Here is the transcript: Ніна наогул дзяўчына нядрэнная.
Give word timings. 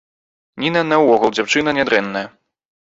Ніна 0.63 0.81
наогул 0.91 1.35
дзяўчына 1.37 1.79
нядрэнная. 1.81 2.27